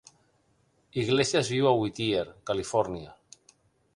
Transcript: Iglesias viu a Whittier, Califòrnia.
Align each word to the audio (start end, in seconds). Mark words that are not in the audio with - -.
Iglesias 1.01 1.51
viu 1.55 1.69
a 1.71 1.75
Whittier, 1.81 2.25
Califòrnia. 2.51 3.13